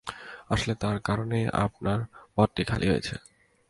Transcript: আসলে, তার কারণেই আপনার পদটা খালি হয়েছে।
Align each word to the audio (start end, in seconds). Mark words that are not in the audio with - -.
আসলে, 0.49 0.73
তার 0.75 0.97
কারণেই 0.99 1.45
আপনার 1.65 1.99
পদটা 2.35 2.61
খালি 2.63 2.87
হয়েছে। 2.89 3.15